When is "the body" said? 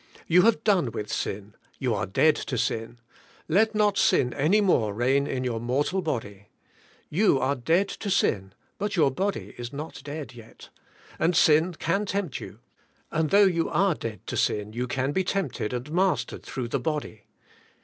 16.69-17.27